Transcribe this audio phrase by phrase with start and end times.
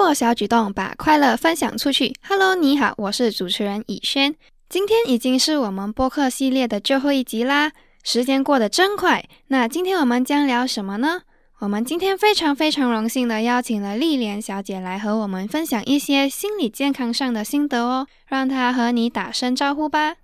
[0.00, 2.14] 过小举动把快乐分享出去。
[2.26, 4.34] Hello，你好，我是主持人以轩。
[4.66, 7.70] 今天已经是我们播客系列的最后一集啦，
[8.02, 9.22] 时间过得真快。
[9.48, 11.20] 那今天我们将聊什么呢？
[11.58, 18.06] 我们今天非常非常荣幸的邀请了丽莲小姐来和我们分享一些心理健康上的心得哦。
[18.26, 20.14] 让她和你打声招呼吧。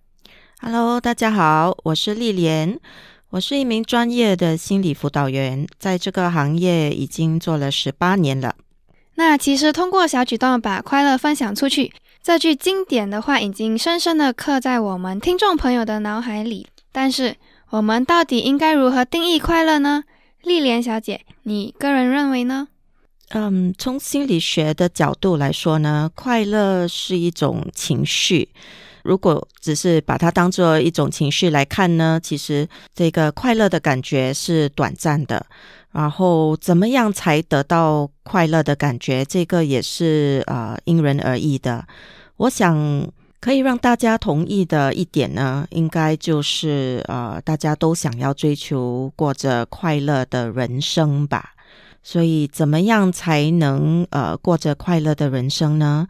[0.63, 2.81] Hello，大家好，我是丽莲。
[3.29, 8.55] 我是一名专业的心理辅导员，在这个行业已经做了十八年了。
[9.17, 16.69] 那其实通过小举动把快乐分享出去，这句经典的话已经深深的刻在我们听众朋友的脑海里。
[16.93, 17.37] 但是，
[17.71, 20.05] 我们到底应该如何定义快乐呢？
[20.43, 22.69] 丽莲小姐，你个人认为呢？
[23.31, 28.49] 嗯，从心理学的角度来说呢，快乐是一种情绪。
[29.07, 35.47] 如果只是把它当做一种情绪来看呢，其实这个快乐的感觉是短暂的。
[35.93, 41.87] 然后怎么样才得到快乐的感觉，这个也是呃因人而异的。
[42.37, 51.55] 我想可以让大家同意的一点呢，应该就是呃大家都想要追求过着快乐的人生吧。
[52.03, 56.07] 所以怎么样才能呃过着快乐的人生呢？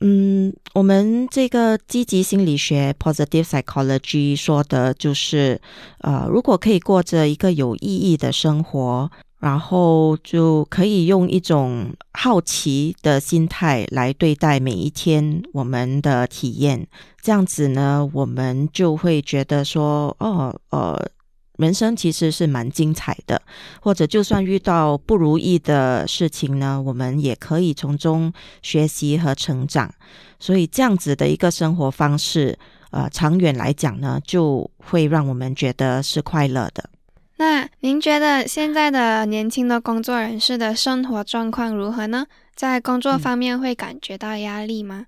[0.00, 5.60] 嗯，我们这个积极心理学 （positive psychology） 说的就是，
[6.00, 16.86] 呃，如果可以过着一个有意义的生活，然后就可以用一种好奇的心态来对待每一天我们的体验，
[17.22, 21.10] 这样子呢，我们就会觉得说，哦，呃。
[21.58, 23.40] 人生其实是蛮精彩的，
[23.80, 29.92] 或者就算遇到不如意的事情呢，我们也可以从中学习和成长。
[30.38, 32.58] 所以这样子的一个生活方式，
[32.90, 36.90] 呃，长远来讲呢，就会让我们觉得是快乐的。
[37.38, 42.26] 那您觉得现在的年轻的工作人士的生活状况如何呢？
[42.54, 45.06] 在工作方面会感觉到压力吗？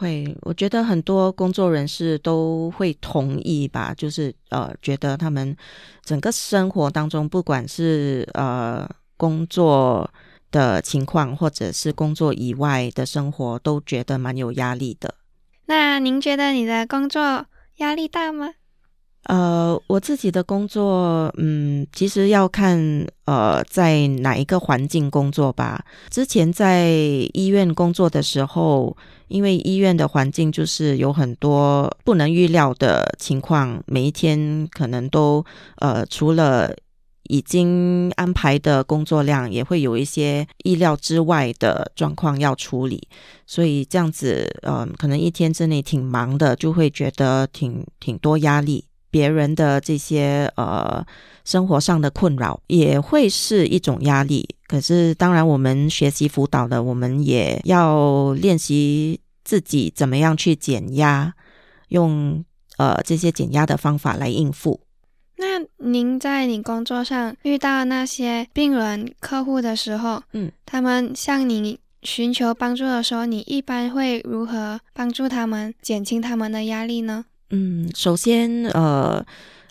[0.00, 5.54] 会，我觉得很多工作人士都会同意吧，就是呃，觉得他们
[6.02, 8.88] 整个生活当中，不管是呃
[9.18, 10.10] 工作
[10.50, 15.14] 的情况，或者是工作以外的生活，都觉得蛮有压力的。
[15.66, 17.44] 那您觉得你的工作
[17.76, 18.54] 压力大吗？
[19.24, 25.84] 呃，我自己的工作，嗯，其实要看呃在哪一个环境工作吧。
[26.08, 26.88] 之前在
[27.34, 28.96] 医院工作的时候，
[29.28, 35.44] 因为医院的环境就是有很多不能预料的情况，每一天可能都
[35.76, 36.74] 呃除了
[37.24, 43.06] 已经安排的工作量，也会有一些意料之外的状况要处理，
[43.46, 48.86] 所以这样子，呃，可能一天之内挺忙的，就会觉得挺挺多压力。
[49.10, 51.04] 别人的这些呃
[51.44, 61.34] 生活上的困扰也会是一种压力，可是当然我们学习辅导的，我们也要练习自己怎么样去减压，
[61.88, 62.44] 用
[62.76, 64.80] 呃这些减压的方法来应付。
[65.36, 77.24] 那您在你工作上遇到那些病人客户的时候，嗯，他们向你寻求帮助的时候，你一般会如何帮助他们减轻他们的压力呢？
[77.50, 79.24] 嗯，首先，呃，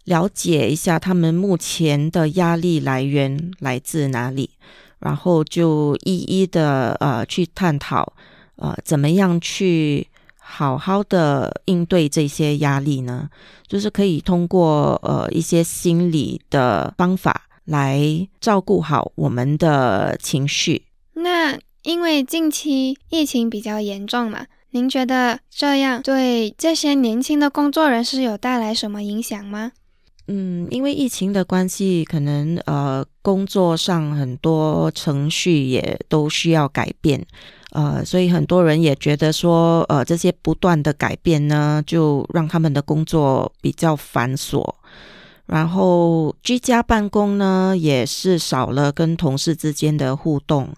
[0.03, 4.49] 了解一下他们目前的压力来源来自哪里，
[4.99, 8.13] 然后就一一的呃去探讨，
[8.57, 10.07] 呃，怎么样去
[10.39, 13.29] 好好的应对这些压力呢？
[13.65, 20.83] 就是可以通过呃一些心理的方法来照顾好我们的情绪。
[21.13, 24.47] 那因为近期疫情比较严重嘛。
[24.71, 29.71] 您觉得这样对这些年轻的工作人士有带来什么影响吗？
[30.27, 37.25] 嗯，因为疫情的关系，可能呃工作上很多程序也都需要改变，
[37.71, 44.63] 呃，所以很多人也觉得说，呃，这些不断的改变呢，就让他们的工作比较繁琐。
[45.47, 50.69] 然后居家办公呢，也是少了跟同事之间的互动。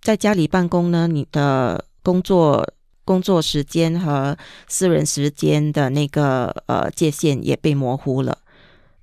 [0.00, 2.68] 在家里办公呢，你的工作。
[3.08, 8.36] 工作时间和私人时间的那个呃界限也被模糊了。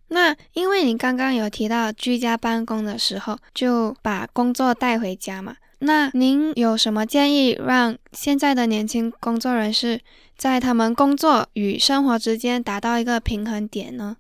[0.10, 10.00] 那因为你刚刚有提到居家办公的时候就把工作带回家嘛，那您有什么建议让现在的年轻工作人士
[10.38, 14.18] 在他们工作与生活之间达到一个平衡点呢？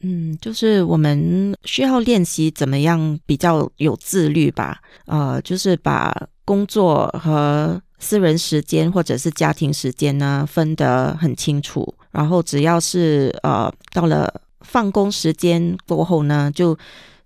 [0.00, 4.80] 嗯，就是我们需要练习怎么样比较有自律吧。
[5.06, 6.14] 呃，就是把
[6.44, 11.94] 工作和私人时间或者是家庭时间呢，分得很清楚。
[12.12, 16.76] 然后只要是呃到了放工时间过后呢，就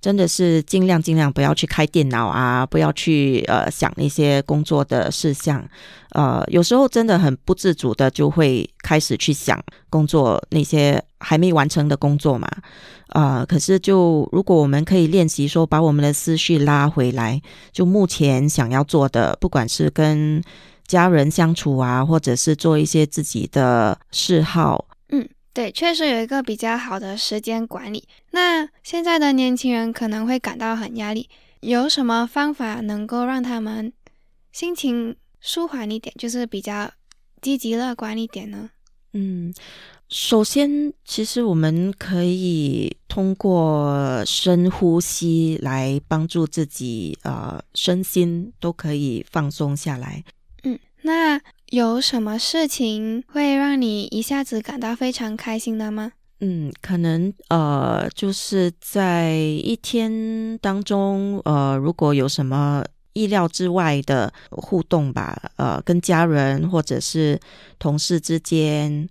[0.03, 5.65] 真的是尽量尽量不要去开电脑啊，不要去呃想那些工作的事项。
[6.11, 9.59] 呃，有时候真的很不自主的就会开始去想
[9.89, 12.49] 工作那些还没完成的工作嘛。
[13.11, 17.41] 啊，可是就如果我们可以练习说把我们的思绪拉回来，
[17.71, 20.43] 就目前想要做的，不管是跟
[20.89, 24.85] 家人相处啊，或者是做一些自己的嗜好。
[25.53, 28.07] 嗯，对，确实有一个比较好的时间管理。
[28.31, 31.29] 那现在的年轻人可能会感到很压力，
[31.61, 33.93] 有什么方法能够让他们
[34.51, 36.91] 心情舒缓一点，就是比较
[37.41, 38.71] 积极乐观一点呢？
[39.13, 39.53] 嗯。
[40.15, 50.23] 首先，其实我们可以通过深呼吸来帮助自己，呃，身心都可以放松下来。
[50.65, 51.41] 嗯，那
[51.73, 56.13] 有什么事情会让你一下子感到非常开心的吗？
[56.41, 62.85] 嗯，可能呃，就是在一天当中，呃，如果有什么
[63.15, 67.41] 意料之外的互动吧，呃，跟家人或者是
[67.79, 69.09] 同事之间。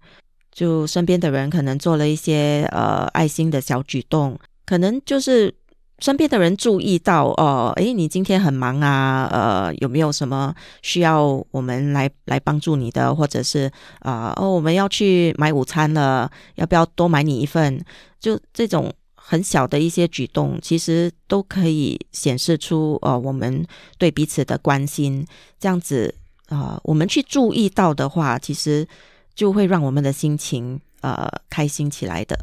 [0.51, 5.51] 就身边的人可能做了一些呃爱心的小举动，可能就是
[6.01, 17.79] 身边的人注意到哦，诶，你今天很忙啊，呃，有没有什么需要我们来来帮助你的，或者是啊哦，我们要去买午餐了，要不要多买你一份？
[18.19, 23.65] 就这种很小的一些举动，其实都可以显示出呃我们
[23.97, 25.25] 对彼此的关心。
[25.59, 26.13] 这样子
[26.49, 28.87] 啊，我们去注意到的话，其实。
[29.33, 32.37] 就会让我们的心情呃开心起来的。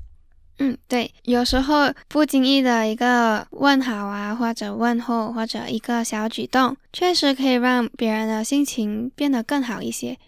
[0.58, 10.18] 嗯，对，有时候不经意的一个问好啊，或者问候，或者一个小举动，确实可以让别人的心情变得更好一些。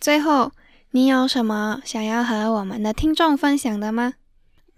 [0.00, 0.50] 最后，
[0.92, 4.14] 你有什么想要和我们的听众分享的吗？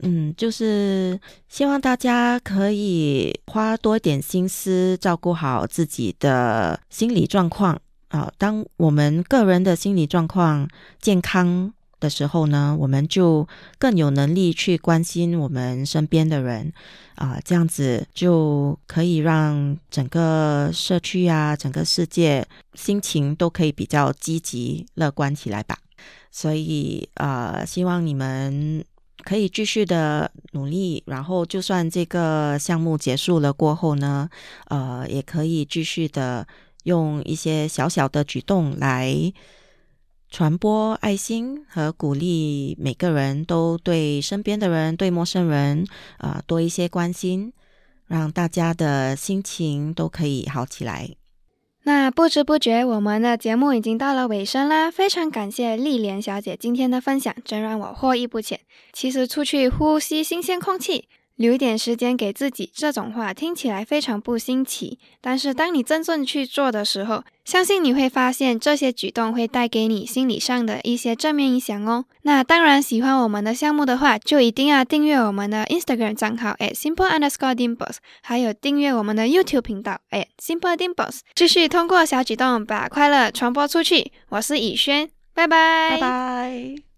[0.03, 7.79] 嗯，就是希望大家可以花多点心思照顾好自己的心理状况。
[8.09, 10.69] 啊，当我们个人的心理状况
[11.01, 13.47] 健康的时候呢，我们就
[13.79, 16.73] 更有能力去关心我们身边的人，
[17.15, 22.45] 啊，这样子就可以让整个社区啊，整个世界
[22.75, 25.79] 心情都可以比较积极乐观起来吧。
[26.33, 28.85] 所以，呃，希望你们
[29.23, 34.29] 可以继续的努力，然后就算这个项目结束了过后呢，
[34.69, 36.47] 呃，也可以继续的。
[36.85, 39.15] 用一些小小的举动来
[40.31, 45.85] 传播爱心和鼓励，每个人都对身边的人、对陌生人
[46.19, 47.53] 啊多一些关心，
[48.07, 51.11] 让大家的心情都可以好起来。
[51.83, 54.91] 那不知不觉，我们的节目已经到了尾声啦！
[54.91, 58.61] 非常感谢丽莲小姐今天的分享，真让我获益不浅。
[58.93, 61.09] 其实出去呼吸新鲜空气。
[61.41, 64.99] 留一点时间给自己，这种话听起来非常不新奇。
[65.23, 72.05] 但是当你真正去做的时候，相信你会发现这些举动会带给你心理上的一些正面影响哦。
[72.25, 84.13] 那当然，喜欢我们的项目的话，就一定要订阅我们的 Instagram 账号 at simple underscore dimples，还有订阅我们的 YouTube 频道 at simple dimples，继续通过小举动把快乐传播出去。
[84.29, 86.90] 我是以轩，拜拜，拜拜。